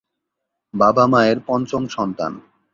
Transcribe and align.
বাবা 0.73 1.03
মায়ের 1.07 1.37
পঞ্চম 1.47 1.83
সন্তান। 1.87 2.31